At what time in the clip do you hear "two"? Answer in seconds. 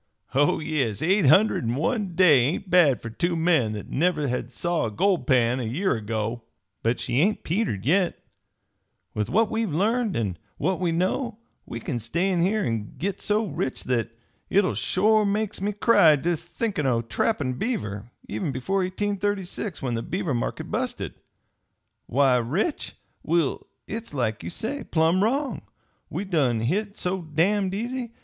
3.11-3.35